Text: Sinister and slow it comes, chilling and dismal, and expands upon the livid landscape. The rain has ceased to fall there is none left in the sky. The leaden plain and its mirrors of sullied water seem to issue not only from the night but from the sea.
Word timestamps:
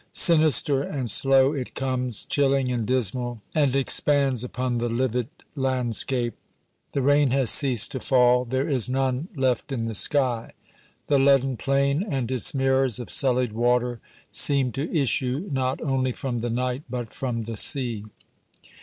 Sinister 0.13 0.81
and 0.81 1.07
slow 1.07 1.53
it 1.53 1.75
comes, 1.75 2.25
chilling 2.25 2.71
and 2.71 2.87
dismal, 2.87 3.39
and 3.53 3.75
expands 3.75 4.43
upon 4.43 4.79
the 4.79 4.89
livid 4.89 5.27
landscape. 5.55 6.33
The 6.93 7.03
rain 7.03 7.29
has 7.29 7.51
ceased 7.51 7.91
to 7.91 7.99
fall 7.99 8.43
there 8.43 8.67
is 8.67 8.89
none 8.89 9.27
left 9.35 9.71
in 9.71 9.85
the 9.85 9.93
sky. 9.93 10.53
The 11.05 11.19
leaden 11.19 11.55
plain 11.55 12.01
and 12.01 12.31
its 12.31 12.55
mirrors 12.55 12.99
of 12.99 13.11
sullied 13.11 13.53
water 13.53 13.99
seem 14.31 14.71
to 14.71 14.91
issue 14.91 15.47
not 15.51 15.79
only 15.83 16.13
from 16.13 16.39
the 16.39 16.49
night 16.49 16.81
but 16.89 17.13
from 17.13 17.43
the 17.43 17.55
sea. 17.55 18.05